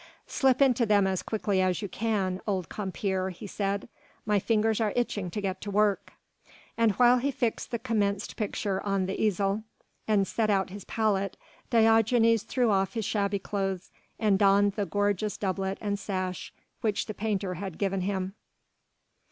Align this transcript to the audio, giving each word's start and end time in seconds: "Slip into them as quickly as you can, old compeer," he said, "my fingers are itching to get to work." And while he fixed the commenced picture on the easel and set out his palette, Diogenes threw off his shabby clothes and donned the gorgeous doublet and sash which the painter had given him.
"Slip 0.25 0.63
into 0.63 0.87
them 0.87 1.05
as 1.05 1.21
quickly 1.21 1.61
as 1.61 1.83
you 1.83 1.87
can, 1.87 2.41
old 2.47 2.69
compeer," 2.69 3.29
he 3.29 3.45
said, 3.45 3.87
"my 4.25 4.39
fingers 4.39 4.81
are 4.81 4.93
itching 4.95 5.29
to 5.29 5.39
get 5.41 5.61
to 5.61 5.69
work." 5.69 6.13
And 6.75 6.93
while 6.93 7.19
he 7.19 7.29
fixed 7.29 7.69
the 7.69 7.77
commenced 7.77 8.35
picture 8.35 8.81
on 8.83 9.05
the 9.05 9.21
easel 9.21 9.61
and 10.07 10.25
set 10.27 10.49
out 10.49 10.71
his 10.71 10.85
palette, 10.85 11.37
Diogenes 11.69 12.41
threw 12.41 12.71
off 12.71 12.95
his 12.95 13.05
shabby 13.05 13.37
clothes 13.37 13.91
and 14.17 14.39
donned 14.39 14.71
the 14.71 14.87
gorgeous 14.87 15.37
doublet 15.37 15.77
and 15.81 15.99
sash 15.99 16.51
which 16.81 17.05
the 17.05 17.13
painter 17.13 17.53
had 17.53 17.77
given 17.77 18.01
him. 18.01 18.33